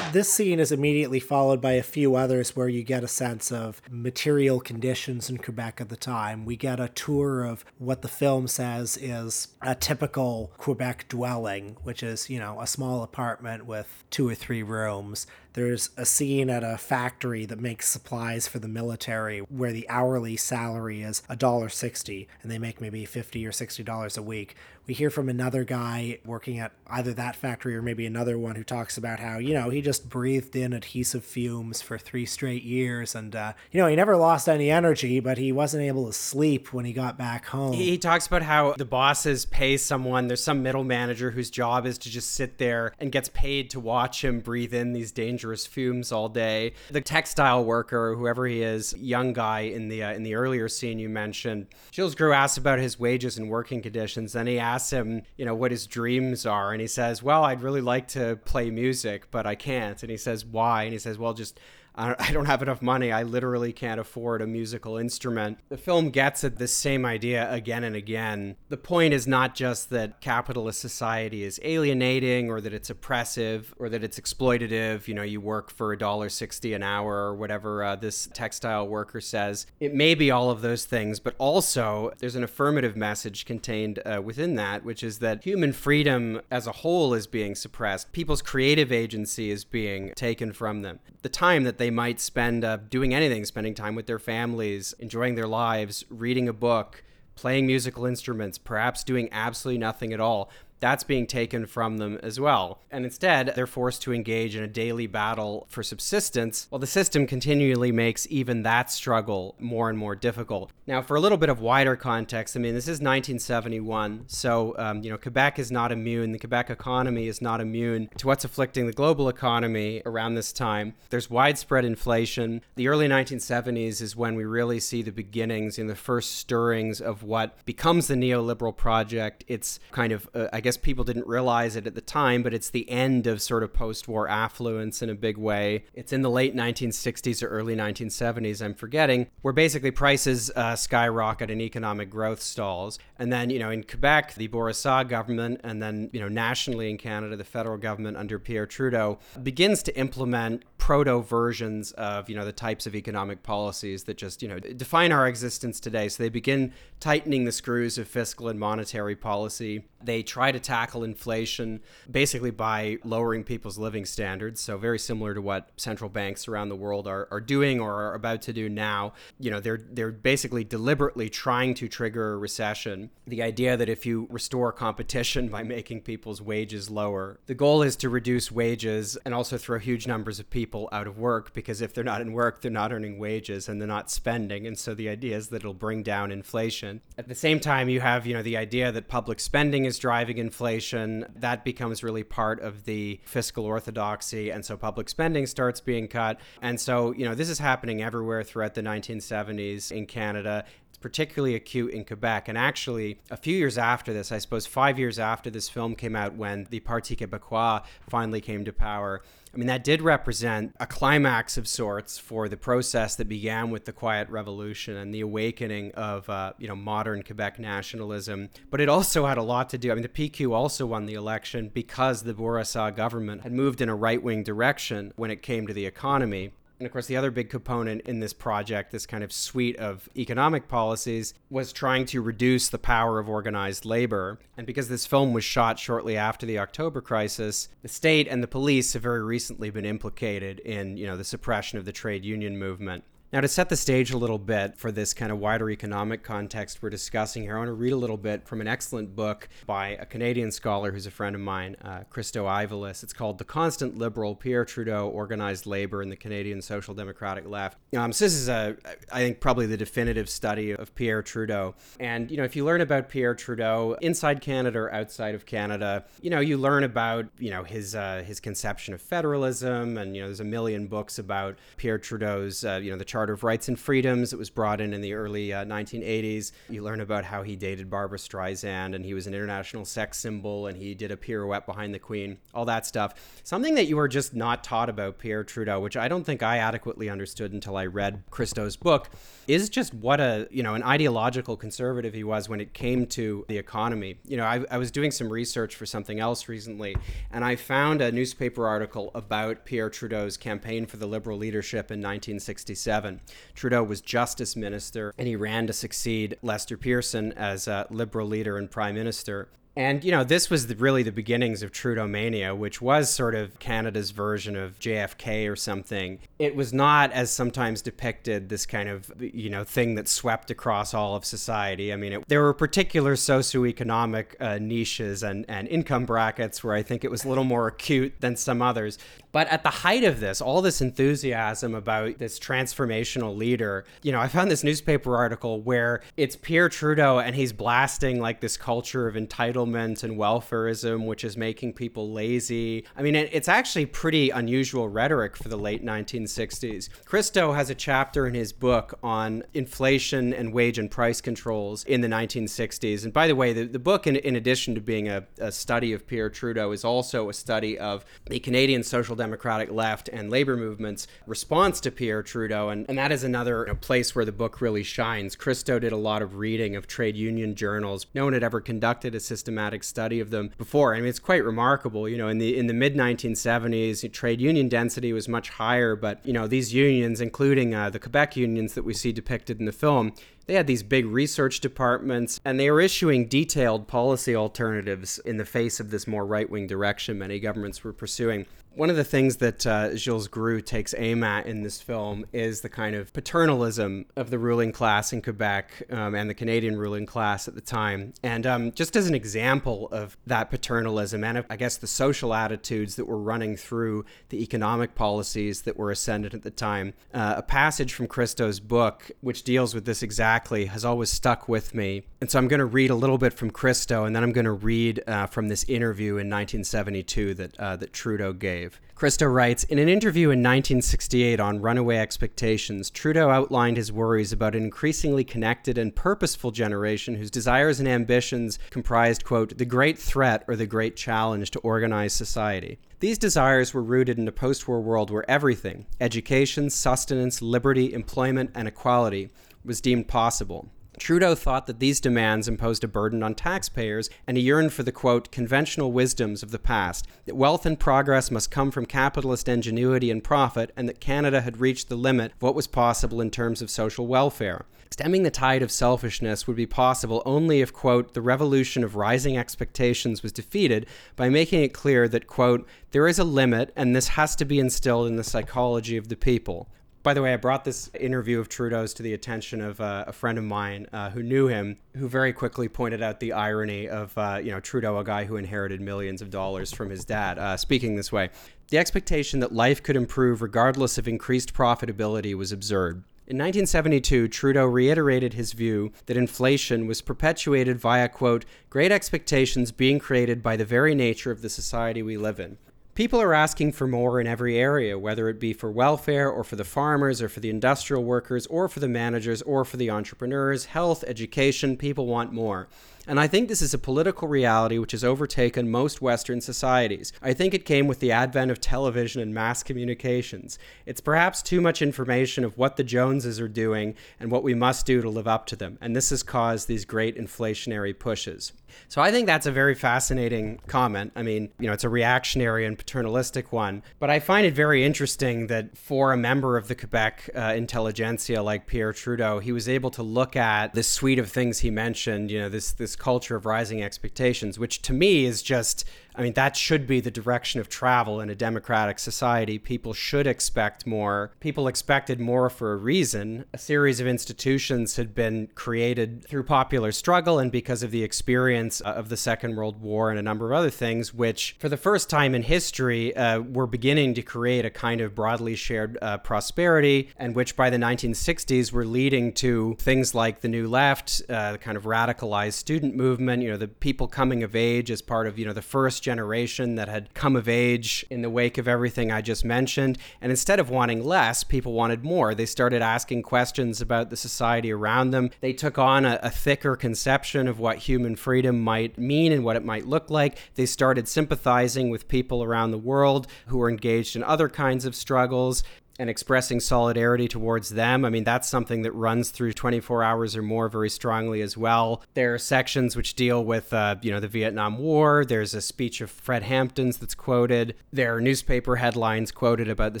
[0.14, 3.82] This scene is immediately followed by a few others where you get a sense of
[3.90, 6.44] material conditions in Quebec at the time.
[6.44, 12.04] We get a tour of what the film says is a typical Quebec dwelling, which
[12.04, 15.26] is, you know, a small apartment with two or three rooms.
[15.54, 20.36] There's a scene at a factory that makes supplies for the military where the hourly
[20.36, 24.56] salary is $1.60 and they make maybe 50 or $60 a week.
[24.86, 28.64] We hear from another guy working at either that factory or maybe another one who
[28.64, 33.14] talks about how, you know, he just breathed in adhesive fumes for three straight years
[33.14, 36.72] and, uh, you know, he never lost any energy, but he wasn't able to sleep
[36.72, 37.72] when he got back home.
[37.72, 41.96] He talks about how the bosses pay someone, there's some middle manager whose job is
[41.98, 46.12] to just sit there and gets paid to watch him breathe in these dangerous fumes
[46.12, 46.72] all day.
[46.90, 50.98] The textile worker, whoever he is, young guy in the uh, in the earlier scene
[50.98, 54.32] you mentioned, Gilles Groulx asks about his wages and working conditions.
[54.32, 57.62] Then he asks him, you know, what his dreams are, and he says, "Well, I'd
[57.62, 61.18] really like to play music, but I can't." And he says, "Why?" And he says,
[61.18, 61.58] "Well, just
[61.96, 63.12] I don't have enough money.
[63.12, 65.58] I literally can't afford a musical instrument.
[65.68, 68.56] The film gets at this same idea again and again.
[68.68, 73.88] The point is not just that capitalist society is alienating or that it's oppressive or
[73.88, 75.06] that it's exploitative.
[75.06, 78.88] You know, you work for a dollar sixty an hour or whatever uh, this textile
[78.88, 79.66] worker says.
[79.78, 84.20] It may be all of those things, but also there's an affirmative message contained uh,
[84.20, 88.12] within that, which is that human freedom as a whole is being suppressed.
[88.12, 90.98] People's creative agency is being taken from them.
[91.22, 95.34] The time that they might spend uh, doing anything, spending time with their families, enjoying
[95.34, 100.50] their lives, reading a book, playing musical instruments, perhaps doing absolutely nothing at all.
[100.80, 102.80] That's being taken from them as well.
[102.90, 107.26] And instead, they're forced to engage in a daily battle for subsistence, while the system
[107.26, 110.70] continually makes even that struggle more and more difficult.
[110.86, 115.02] Now, for a little bit of wider context, I mean, this is 1971, so, um,
[115.02, 116.32] you know, Quebec is not immune.
[116.32, 120.94] The Quebec economy is not immune to what's afflicting the global economy around this time.
[121.10, 122.60] There's widespread inflation.
[122.76, 127.22] The early 1970s is when we really see the beginnings and the first stirrings of
[127.22, 129.44] what becomes the neoliberal project.
[129.48, 132.70] It's kind of, uh, I guess people didn't realize it at the time, but it's
[132.70, 135.84] the end of sort of post war affluence in a big way.
[135.94, 141.50] It's in the late 1960s or early 1970s, I'm forgetting, where basically prices uh, skyrocket
[141.50, 142.98] and economic growth stalls.
[143.18, 146.96] And then, you know, in Quebec, the Bourassa government, and then, you know, nationally in
[146.96, 152.44] Canada, the federal government under Pierre Trudeau begins to implement proto versions of, you know,
[152.44, 156.08] the types of economic policies that just, you know, define our existence today.
[156.08, 159.84] So they begin tightening the screws of fiscal and monetary policy.
[160.04, 164.60] They try to tackle inflation basically by lowering people's living standards.
[164.60, 168.14] So very similar to what central banks around the world are, are doing or are
[168.14, 169.14] about to do now.
[169.38, 173.10] You know, they're they're basically deliberately trying to trigger a recession.
[173.26, 177.96] The idea that if you restore competition by making people's wages lower, the goal is
[177.96, 181.94] to reduce wages and also throw huge numbers of people out of work because if
[181.94, 184.66] they're not in work, they're not earning wages and they're not spending.
[184.66, 187.00] And so the idea is that it'll bring down inflation.
[187.16, 190.38] At the same time, you have, you know, the idea that public spending is driving
[190.38, 191.26] inflation.
[191.36, 194.50] That becomes really part of the fiscal orthodoxy.
[194.50, 196.40] And so public spending starts being cut.
[196.62, 201.56] And so, you know, this is happening everywhere throughout the 1970s in Canada It's particularly
[201.56, 202.48] acute in Quebec.
[202.48, 206.14] And actually, a few years after this, I suppose five years after this film came
[206.14, 209.20] out, when the Parti Québécois finally came to power,
[209.54, 213.84] I mean, that did represent a climax of sorts for the process that began with
[213.84, 218.48] the Quiet Revolution and the awakening of, uh, you know, modern Quebec nationalism.
[218.70, 219.92] But it also had a lot to do.
[219.92, 223.88] I mean, the PQ also won the election because the Bourassa government had moved in
[223.88, 226.52] a right wing direction when it came to the economy.
[226.84, 230.06] And of course, the other big component in this project, this kind of suite of
[230.18, 234.38] economic policies, was trying to reduce the power of organized labor.
[234.58, 238.46] And because this film was shot shortly after the October crisis, the state and the
[238.46, 242.58] police have very recently been implicated in, you know, the suppression of the trade union
[242.58, 243.04] movement.
[243.34, 246.80] Now, to set the stage a little bit for this kind of wider economic context
[246.80, 249.88] we're discussing here, I want to read a little bit from an excellent book by
[249.88, 253.02] a Canadian scholar who's a friend of mine, uh, Christo Aivalis.
[253.02, 257.76] It's called The Constant Liberal Pierre Trudeau Organized Labor in the Canadian Social Democratic Left.
[257.96, 258.76] Um, so, this is, a,
[259.10, 261.74] I think, probably the definitive study of Pierre Trudeau.
[261.98, 266.04] And, you know, if you learn about Pierre Trudeau inside Canada or outside of Canada,
[266.20, 269.98] you know, you learn about, you know, his, uh, his conception of federalism.
[269.98, 273.23] And, you know, there's a million books about Pierre Trudeau's, uh, you know, the Charter
[273.30, 274.32] of Rights and Freedoms.
[274.32, 276.52] It was brought in in the early uh, 1980s.
[276.68, 280.66] You learn about how he dated Barbra Streisand and he was an international sex symbol
[280.66, 283.40] and he did a pirouette behind the Queen, all that stuff.
[283.44, 286.58] Something that you were just not taught about Pierre Trudeau, which I don't think I
[286.58, 289.10] adequately understood until I read Christo's book,
[289.46, 293.44] is just what a, you know, an ideological conservative he was when it came to
[293.48, 294.16] the economy.
[294.26, 296.96] You know, I, I was doing some research for something else recently
[297.30, 301.98] and I found a newspaper article about Pierre Trudeau's campaign for the Liberal leadership in
[302.00, 303.13] 1967.
[303.54, 308.56] Trudeau was justice minister and he ran to succeed Lester Pearson as a liberal leader
[308.56, 309.48] and prime minister.
[309.76, 313.34] And, you know, this was the, really the beginnings of Trudeau mania, which was sort
[313.34, 316.20] of Canada's version of JFK or something.
[316.38, 320.94] It was not, as sometimes depicted, this kind of, you know, thing that swept across
[320.94, 321.92] all of society.
[321.92, 326.82] I mean, it, there were particular socioeconomic uh, niches and, and income brackets where I
[326.82, 328.98] think it was a little more acute than some others.
[329.32, 334.20] But at the height of this, all this enthusiasm about this transformational leader, you know,
[334.20, 339.08] I found this newspaper article where it's Pierre Trudeau and he's blasting like this culture
[339.08, 342.84] of entitlement entitlement and welfarism, which is making people lazy.
[342.96, 346.88] I mean, it's actually pretty unusual rhetoric for the late 1960s.
[347.04, 352.00] Christo has a chapter in his book on inflation and wage and price controls in
[352.00, 353.04] the 1960s.
[353.04, 355.92] And by the way, the, the book, in, in addition to being a, a study
[355.92, 360.56] of Pierre Trudeau, is also a study of the Canadian Social Democratic left and labor
[360.56, 362.68] movement's response to Pierre Trudeau.
[362.68, 365.36] And, and that is another you know, place where the book really shines.
[365.36, 368.06] Christo did a lot of reading of trade union journals.
[368.14, 369.20] No one had ever conducted a
[369.54, 370.94] systematic study of them before.
[370.94, 372.08] I mean, it's quite remarkable.
[372.08, 376.20] You know, in the in the mid 1970s, trade union density was much higher, but
[376.26, 379.72] you know these unions, including uh, the Quebec unions that we see depicted in the
[379.72, 380.12] film,
[380.46, 385.44] they had these big research departments, and they were issuing detailed policy alternatives in the
[385.44, 388.46] face of this more right wing direction many governments were pursuing.
[388.76, 392.62] One of the things that uh, Gilles Groulx takes aim at in this film is
[392.62, 397.06] the kind of paternalism of the ruling class in Quebec um, and the Canadian ruling
[397.06, 398.14] class at the time.
[398.24, 402.34] And um, just as an example of that paternalism and of, I guess the social
[402.34, 407.34] attitudes that were running through the economic policies that were ascendant at the time, uh,
[407.36, 412.02] a passage from Christo's book, which deals with this exactly, has always stuck with me.
[412.20, 414.46] And so I'm going to read a little bit from Christo, and then I'm going
[414.46, 418.63] to read uh, from this interview in 1972 that, uh, that Trudeau gave.
[418.94, 424.54] Christo writes In an interview in 1968 on Runaway Expectations, Trudeau outlined his worries about
[424.54, 430.44] an increasingly connected and purposeful generation whose desires and ambitions comprised, quote, the great threat
[430.46, 432.78] or the great challenge to organized society.
[433.00, 438.50] These desires were rooted in a post war world where everything education, sustenance, liberty, employment,
[438.54, 439.30] and equality
[439.64, 440.68] was deemed possible.
[440.98, 444.92] Trudeau thought that these demands imposed a burden on taxpayers, and he yearned for the
[444.92, 450.10] quote, conventional wisdoms of the past that wealth and progress must come from capitalist ingenuity
[450.10, 453.60] and profit, and that Canada had reached the limit of what was possible in terms
[453.60, 454.66] of social welfare.
[454.90, 459.36] Stemming the tide of selfishness would be possible only if, quote, the revolution of rising
[459.36, 464.08] expectations was defeated by making it clear that, quote, there is a limit and this
[464.08, 466.68] has to be instilled in the psychology of the people.
[467.04, 470.12] By the way, I brought this interview of Trudeau's to the attention of uh, a
[470.12, 474.16] friend of mine uh, who knew him, who very quickly pointed out the irony of
[474.16, 477.58] uh, you know Trudeau, a guy who inherited millions of dollars from his dad, uh,
[477.58, 478.30] speaking this way.
[478.68, 483.04] The expectation that life could improve regardless of increased profitability was absurd.
[483.26, 489.98] In 1972, Trudeau reiterated his view that inflation was perpetuated via, quote, great expectations being
[489.98, 492.56] created by the very nature of the society we live in.
[492.94, 496.54] People are asking for more in every area, whether it be for welfare or for
[496.54, 500.66] the farmers or for the industrial workers or for the managers or for the entrepreneurs,
[500.66, 501.76] health, education.
[501.76, 502.68] People want more.
[503.06, 507.12] And I think this is a political reality which has overtaken most Western societies.
[507.20, 510.58] I think it came with the advent of television and mass communications.
[510.86, 514.86] It's perhaps too much information of what the Joneses are doing and what we must
[514.86, 515.78] do to live up to them.
[515.80, 518.52] And this has caused these great inflationary pushes.
[518.88, 521.12] So I think that's a very fascinating comment.
[521.14, 524.84] I mean, you know, it's a reactionary and paternalistic one, but I find it very
[524.84, 529.68] interesting that for a member of the Quebec uh, intelligentsia like Pierre Trudeau, he was
[529.68, 533.36] able to look at this suite of things he mentioned, you know, this this culture
[533.36, 537.60] of rising expectations, which to me is just I mean, that should be the direction
[537.60, 539.58] of travel in a democratic society.
[539.58, 541.32] People should expect more.
[541.40, 543.44] People expected more for a reason.
[543.52, 548.80] A series of institutions had been created through popular struggle and because of the experience
[548.82, 552.08] of the Second World War and a number of other things, which, for the first
[552.08, 557.10] time in history, uh, were beginning to create a kind of broadly shared uh, prosperity,
[557.16, 561.58] and which by the 1960s were leading to things like the New Left, uh, the
[561.58, 565.38] kind of radicalized student movement, you know, the people coming of age as part of,
[565.38, 569.10] you know, the first generation that had come of age in the wake of everything
[569.10, 569.98] I just mentioned.
[570.20, 572.34] And instead of wanting less, people wanted more.
[572.34, 575.30] They started asking questions about the society around them.
[575.40, 579.56] They took on a, a thicker conception of what human freedom might mean and what
[579.56, 580.38] it might look like.
[580.54, 584.94] They started sympathizing with people around the world who were engaged in other kinds of
[584.94, 585.64] struggles
[585.98, 588.04] and expressing solidarity towards them.
[588.04, 592.02] I mean, that's something that runs through 24 hours or more very strongly as well.
[592.14, 595.24] There are sections which deal with, uh, you know, the Vietnam War.
[595.24, 597.74] There's a speech of Fred Hampton's that's quoted.
[597.92, 600.00] There are newspaper headlines quoted about the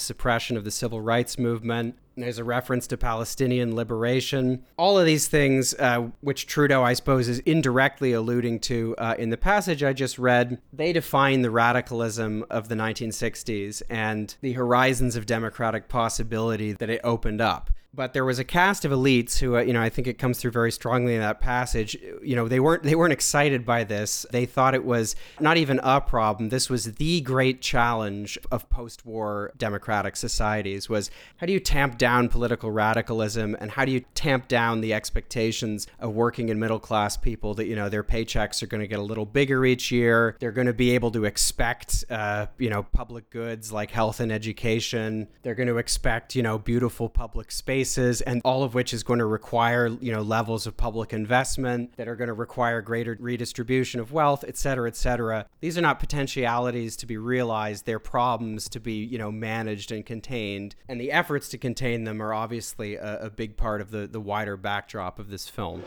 [0.00, 1.96] suppression of the civil rights movement.
[2.16, 4.64] There's a reference to Palestinian liberation.
[4.76, 9.30] All of these things, uh, which Trudeau, I suppose, is indirectly alluding to uh, in
[9.30, 15.16] the passage I just read, they define the radicalism of the 1960s and the horizons
[15.16, 17.70] of democratic possibility that it opened up.
[17.94, 20.38] But there was a cast of elites who, uh, you know, I think it comes
[20.38, 21.96] through very strongly in that passage.
[22.22, 24.26] You know, they weren't they weren't excited by this.
[24.30, 26.48] They thought it was not even a problem.
[26.48, 30.88] This was the great challenge of post-war democratic societies.
[30.88, 34.92] Was how do you tamp down political radicalism and how do you tamp down the
[34.92, 38.88] expectations of working and middle class people that you know their paychecks are going to
[38.88, 40.36] get a little bigger each year.
[40.40, 44.32] They're going to be able to expect, uh, you know, public goods like health and
[44.32, 45.28] education.
[45.42, 47.83] They're going to expect, you know, beautiful public spaces
[48.22, 52.08] and all of which is going to require you know levels of public investment that
[52.08, 55.46] are going to require greater redistribution of wealth et cetera et cetera.
[55.60, 57.86] These are not potentialities to be realized.
[57.86, 60.74] They're problems to be you know managed and contained.
[60.88, 64.20] And the efforts to contain them are obviously a, a big part of the the
[64.20, 65.82] wider backdrop of this film.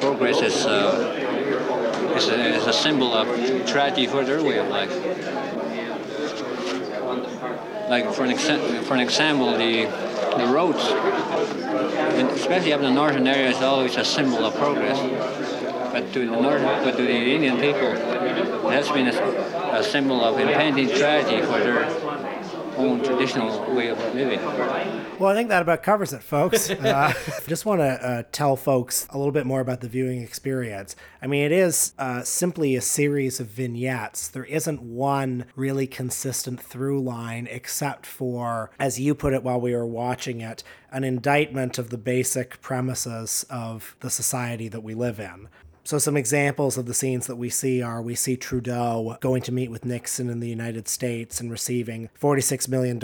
[0.00, 3.26] Progress is, uh, is, a, is a symbol of
[3.66, 4.90] tragedy for their way of life
[7.88, 9.84] like for an, exa- for an example the
[10.36, 10.84] the roads,
[12.18, 14.98] and especially up in the northern area, is always a symbol of progress.
[15.92, 20.22] But to the north, but to the Indian people, it has been a, a symbol
[20.22, 21.88] of impending tragedy for their
[22.76, 24.40] own traditional way of living.
[25.18, 26.70] Well, I think that about covers it, folks.
[26.86, 27.12] Uh,
[27.48, 30.94] just want to uh, tell folks a little bit more about the viewing experience.
[31.20, 34.28] I mean, it is uh, simply a series of vignettes.
[34.28, 39.74] There isn't one really consistent through line, except for, as you put it while we
[39.74, 40.62] were watching it,
[40.92, 45.48] an indictment of the basic premises of the society that we live in.
[45.86, 49.52] So, some examples of the scenes that we see are we see Trudeau going to
[49.52, 53.00] meet with Nixon in the United States and receiving $46 million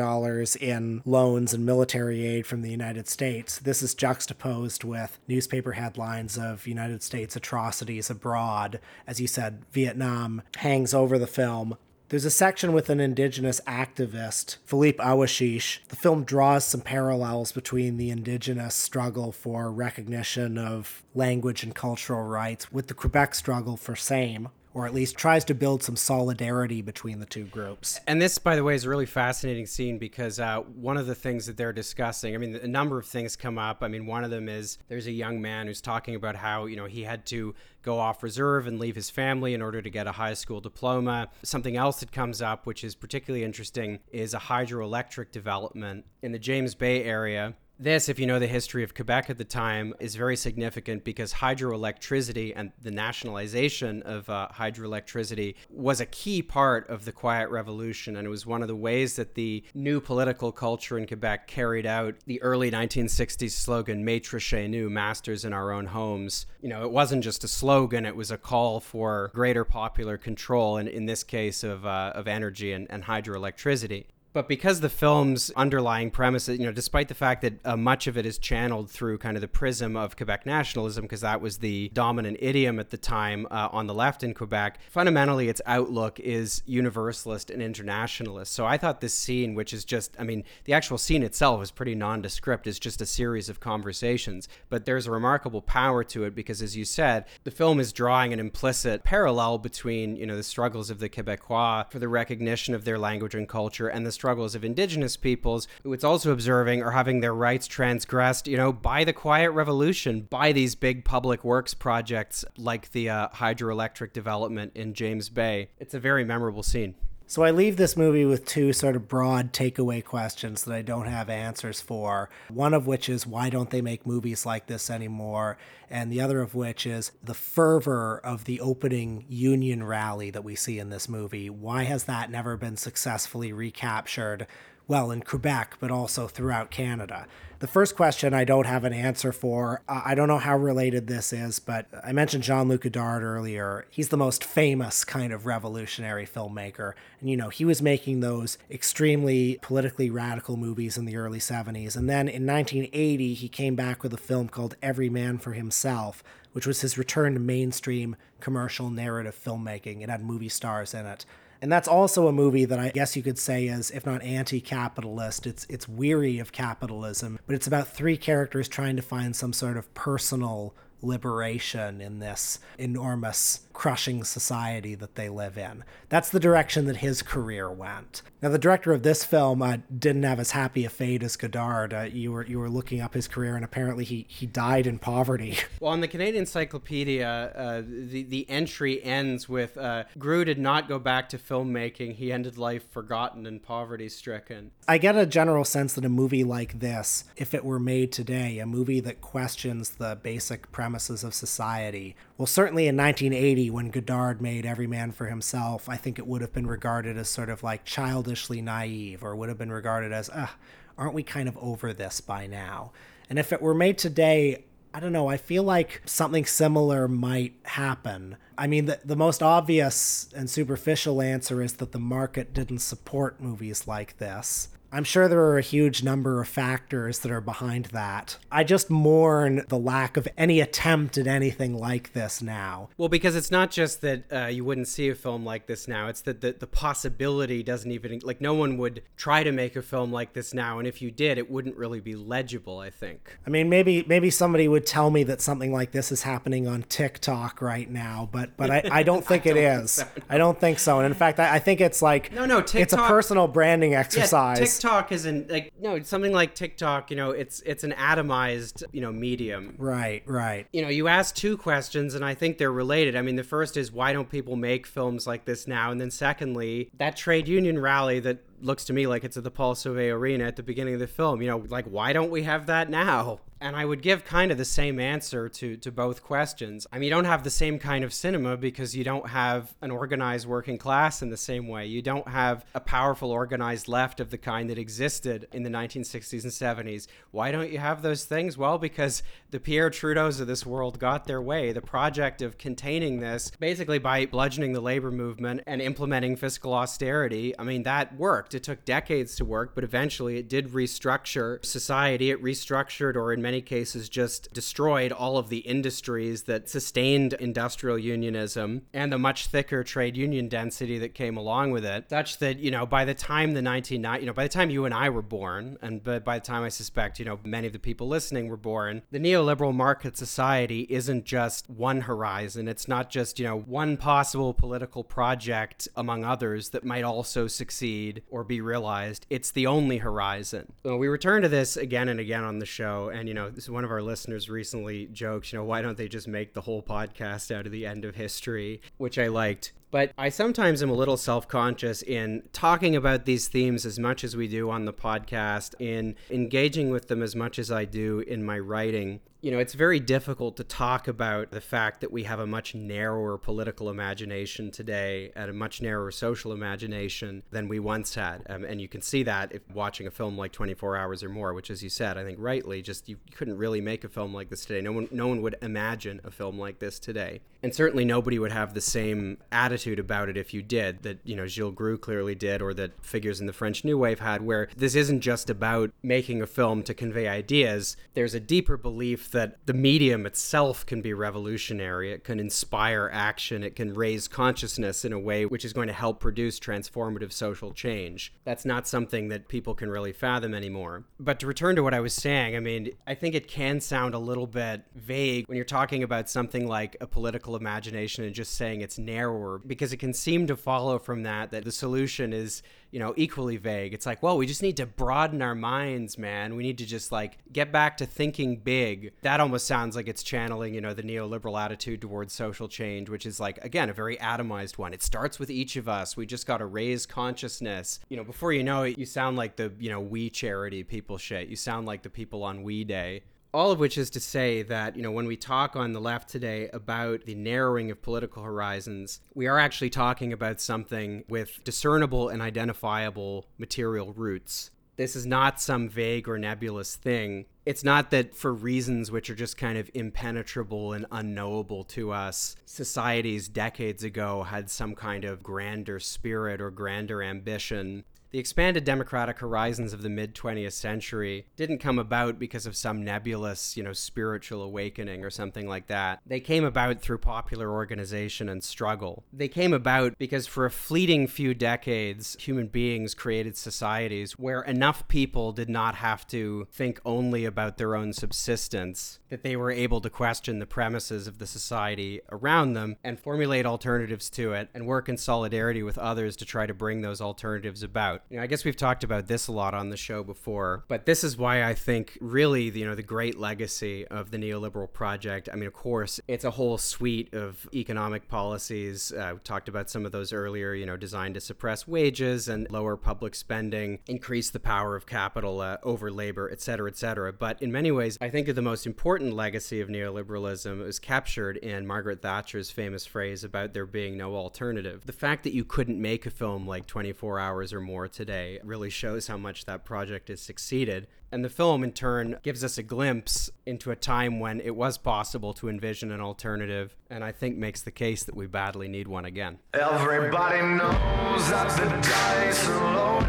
[0.60, 3.60] in loans and military aid from the United States.
[3.60, 8.80] This is juxtaposed with newspaper headlines of United States atrocities abroad.
[9.06, 11.76] As you said, Vietnam hangs over the film.
[12.12, 15.78] There's a section with an indigenous activist, Philippe Awashish.
[15.88, 22.22] The film draws some parallels between the indigenous struggle for recognition of language and cultural
[22.22, 26.82] rights with the Quebec struggle for same or at least tries to build some solidarity
[26.82, 28.00] between the two groups.
[28.06, 31.14] And this, by the way, is a really fascinating scene because uh, one of the
[31.14, 33.82] things that they're discussing, I mean, a number of things come up.
[33.82, 36.76] I mean, one of them is there's a young man who's talking about how, you
[36.76, 40.06] know, he had to go off reserve and leave his family in order to get
[40.06, 41.28] a high school diploma.
[41.42, 46.38] Something else that comes up, which is particularly interesting, is a hydroelectric development in the
[46.38, 50.14] James Bay area this, if you know the history of Quebec at the time, is
[50.14, 57.04] very significant because hydroelectricity and the nationalization of uh, hydroelectricity was a key part of
[57.04, 58.16] the Quiet Revolution.
[58.16, 61.86] And it was one of the ways that the new political culture in Quebec carried
[61.86, 66.46] out the early 1960s slogan, Maître chez nous, masters in our own homes.
[66.60, 70.76] You know, it wasn't just a slogan, it was a call for greater popular control,
[70.76, 74.06] and in this case, of, uh, of energy and, and hydroelectricity.
[74.32, 78.16] But because the film's underlying premise, you know, despite the fact that uh, much of
[78.16, 81.90] it is channeled through kind of the prism of Quebec nationalism, because that was the
[81.90, 86.62] dominant idiom at the time uh, on the left in Quebec, fundamentally its outlook is
[86.64, 88.52] universalist and internationalist.
[88.54, 91.70] So I thought this scene, which is just, I mean, the actual scene itself is
[91.70, 94.48] pretty nondescript, it's just a series of conversations.
[94.70, 98.32] But there's a remarkable power to it because, as you said, the film is drawing
[98.32, 102.86] an implicit parallel between, you know, the struggles of the Quebecois for the recognition of
[102.86, 106.92] their language and culture and the struggles of indigenous peoples who it's also observing are
[106.92, 111.74] having their rights transgressed, you know, by the Quiet Revolution, by these big public works
[111.74, 115.70] projects like the uh, hydroelectric development in James Bay.
[115.80, 116.94] It's a very memorable scene.
[117.32, 121.06] So I leave this movie with two sort of broad takeaway questions that I don't
[121.06, 122.28] have answers for.
[122.50, 125.56] One of which is why don't they make movies like this anymore?
[125.88, 130.54] And the other of which is the fervor of the opening Union rally that we
[130.54, 131.48] see in this movie.
[131.48, 134.46] Why has that never been successfully recaptured?
[134.86, 137.26] Well, in Quebec, but also throughout Canada.
[137.62, 139.82] The first question I don't have an answer for.
[139.86, 143.86] I don't know how related this is, but I mentioned Jean Luc Godard earlier.
[143.88, 146.94] He's the most famous kind of revolutionary filmmaker.
[147.20, 151.94] And, you know, he was making those extremely politically radical movies in the early 70s.
[151.94, 156.24] And then in 1980, he came back with a film called Every Man for Himself,
[156.54, 160.02] which was his return to mainstream commercial narrative filmmaking.
[160.02, 161.24] It had movie stars in it.
[161.62, 165.46] And that's also a movie that I guess you could say is, if not anti-capitalist,
[165.46, 167.38] it's it's weary of capitalism.
[167.46, 172.58] But it's about three characters trying to find some sort of personal liberation in this
[172.78, 175.84] enormous crushing society that they live in.
[176.08, 178.22] That's the direction that his career went.
[178.42, 181.94] Now, the director of this film uh, didn't have as happy a fate as Godard.
[181.94, 184.98] Uh, you were you were looking up his career, and apparently he he died in
[184.98, 185.58] poverty.
[185.80, 190.88] Well, on the Canadian Encyclopedia, uh, the the entry ends with uh, Groulx did not
[190.88, 192.14] go back to filmmaking.
[192.14, 194.70] He ended life forgotten and poverty stricken.
[194.86, 198.58] I get a general sense that a movie like this, if it were made today,
[198.58, 204.40] a movie that questions the basic premises of society, well, certainly in 1980, when Godard
[204.40, 207.62] made Every Man for Himself, I think it would have been regarded as sort of
[207.62, 210.56] like childishly naive, or would have been regarded as, ah,
[210.96, 212.92] aren't we kind of over this by now?
[213.28, 215.28] And if it were made today, I don't know.
[215.28, 218.36] I feel like something similar might happen.
[218.58, 223.40] I mean, the, the most obvious and superficial answer is that the market didn't support
[223.40, 224.68] movies like this.
[224.92, 228.36] I'm sure there are a huge number of factors that are behind that.
[228.50, 232.90] I just mourn the lack of any attempt at anything like this now.
[232.98, 236.08] Well, because it's not just that uh, you wouldn't see a film like this now,
[236.08, 239.82] it's that the, the possibility doesn't even, like, no one would try to make a
[239.82, 240.78] film like this now.
[240.78, 243.38] And if you did, it wouldn't really be legible, I think.
[243.46, 246.82] I mean, maybe maybe somebody would tell me that something like this is happening on
[246.82, 250.04] TikTok right now, but but I, I don't think it is.
[250.28, 250.98] I don't think so.
[250.98, 253.94] And in fact, I, I think it's like No, no, TikTok, it's a personal branding
[253.94, 254.58] exercise.
[254.58, 257.10] Yeah, TikTok isn't like no something like TikTok.
[257.10, 259.76] You know, it's it's an atomized you know medium.
[259.78, 260.66] Right, right.
[260.72, 263.14] You know, you ask two questions, and I think they're related.
[263.14, 265.92] I mean, the first is why don't people make films like this now?
[265.92, 269.50] And then secondly, that trade union rally that looks to me like it's at the
[269.52, 271.42] Paul Sauvé Arena at the beginning of the film.
[271.42, 273.38] You know, like why don't we have that now?
[273.62, 276.84] And I would give kind of the same answer to to both questions.
[276.92, 279.92] I mean, you don't have the same kind of cinema because you don't have an
[279.92, 281.86] organized working class in the same way.
[281.86, 286.42] You don't have a powerful organized left of the kind that existed in the 1960s
[286.42, 287.06] and 70s.
[287.30, 288.58] Why don't you have those things?
[288.58, 291.70] Well, because the Pierre Trudeau's of this world got their way.
[291.70, 297.56] The project of containing this basically by bludgeoning the labor movement and implementing fiscal austerity,
[297.56, 298.56] I mean, that worked.
[298.56, 302.32] It took decades to work, but eventually it did restructure society.
[302.32, 307.98] It restructured, or in many cases, just destroyed all of the industries that sustained industrial
[307.98, 312.58] unionism and the much thicker trade union density that came along with it, such that,
[312.58, 315.10] you know, by the time the 1990, you know, by the time you and I
[315.10, 318.08] were born, and by by the time I suspect, you know, many of the people
[318.08, 322.68] listening were born, the neoliberal market society isn't just one horizon.
[322.68, 328.22] It's not just, you know, one possible political project among others that might also succeed
[328.30, 329.26] or be realized.
[329.28, 330.72] It's the only horizon.
[330.82, 333.10] So we return to this again and again on the show.
[333.10, 335.96] And, you know, this is one of our listeners recently joked, you know, why don't
[335.96, 339.72] they just make the whole podcast out of the end of history, which I liked.
[339.92, 344.24] But I sometimes am a little self conscious in talking about these themes as much
[344.24, 348.20] as we do on the podcast, in engaging with them as much as I do
[348.20, 349.20] in my writing.
[349.42, 352.76] You know, it's very difficult to talk about the fact that we have a much
[352.76, 358.46] narrower political imagination today and a much narrower social imagination than we once had.
[358.48, 361.54] Um, and you can see that if watching a film like 24 Hours or More,
[361.54, 364.48] which, as you said, I think rightly, just you couldn't really make a film like
[364.48, 364.80] this today.
[364.80, 367.40] No one, no one would imagine a film like this today.
[367.64, 371.36] And certainly nobody would have the same attitude about it if you did, that, you
[371.36, 374.68] know, Gilles Groulx clearly did, or that figures in the French New Wave had, where
[374.76, 377.96] this isn't just about making a film to convey ideas.
[378.14, 382.12] There's a deeper belief that the medium itself can be revolutionary.
[382.12, 383.62] It can inspire action.
[383.62, 387.72] It can raise consciousness in a way which is going to help produce transformative social
[387.72, 388.32] change.
[388.44, 391.04] That's not something that people can really fathom anymore.
[391.18, 394.14] But to return to what I was saying, I mean, I think it can sound
[394.14, 398.54] a little bit vague when you're talking about something like a political imagination and just
[398.54, 402.62] saying it's narrower, because it can seem to follow from that that the solution is
[402.92, 403.94] you know, equally vague.
[403.94, 406.54] It's like, well, we just need to broaden our minds, man.
[406.54, 409.12] We need to just like get back to thinking big.
[409.22, 413.24] That almost sounds like it's channeling, you know, the neoliberal attitude towards social change, which
[413.24, 414.92] is like, again, a very atomized one.
[414.92, 416.18] It starts with each of us.
[416.18, 417.98] We just got to raise consciousness.
[418.10, 421.16] You know, before you know it, you sound like the, you know, we charity people
[421.16, 421.48] shit.
[421.48, 423.22] You sound like the people on We Day
[423.54, 426.28] all of which is to say that you know when we talk on the left
[426.28, 432.28] today about the narrowing of political horizons we are actually talking about something with discernible
[432.28, 434.70] and identifiable material roots.
[434.96, 437.46] This is not some vague or nebulous thing.
[437.64, 442.56] It's not that for reasons which are just kind of impenetrable and unknowable to us
[442.66, 449.40] societies decades ago had some kind of grander spirit or grander ambition The expanded democratic
[449.40, 453.92] horizons of the mid 20th century didn't come about because of some nebulous, you know,
[453.92, 456.20] spiritual awakening or something like that.
[456.26, 459.22] They came about through popular organization and struggle.
[459.34, 465.06] They came about because for a fleeting few decades, human beings created societies where enough
[465.08, 470.00] people did not have to think only about their own subsistence, that they were able
[470.00, 474.86] to question the premises of the society around them and formulate alternatives to it and
[474.86, 477.82] work in solidarity with others to try to bring those alternatives
[478.30, 481.06] You know, I guess we've talked about this a lot on the show before, but
[481.06, 485.48] this is why I think really, you know, the great legacy of the neoliberal project.
[485.52, 489.12] I mean, of course, it's a whole suite of economic policies.
[489.12, 492.70] Uh, we talked about some of those earlier, you know, designed to suppress wages and
[492.70, 497.32] lower public spending, increase the power of capital uh, over labor, et cetera, et cetera.
[497.32, 501.86] But in many ways, I think the most important legacy of neoliberalism is captured in
[501.86, 505.02] Margaret Thatcher's famous phrase about there being no alternative.
[505.04, 508.90] The fact that you couldn't make a film like 24 Hours or More today really
[508.90, 511.06] shows how much that project has succeeded.
[511.32, 514.98] And the film, in turn, gives us a glimpse into a time when it was
[514.98, 519.08] possible to envision an alternative, and I think makes the case that we badly need
[519.08, 519.58] one again.
[519.72, 523.28] Everybody knows that the dice are loaded.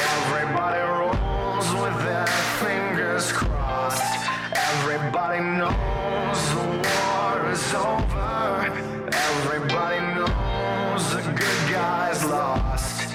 [0.00, 2.26] Everybody rolls with their
[2.58, 4.30] fingers crossed.
[4.54, 8.72] Everybody knows the war is over.
[9.12, 13.05] Everybody knows the good guys lost.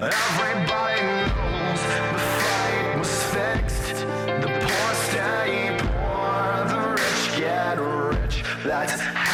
[0.00, 4.06] Everybody knows the fight was fixed.
[4.26, 8.44] The poor stay poor, the rich get rich.
[8.64, 9.27] That's